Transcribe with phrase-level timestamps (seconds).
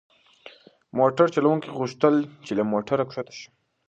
[0.99, 2.15] موټر چلونکي غوښتل
[2.45, 3.49] چې له موټره کښته شي.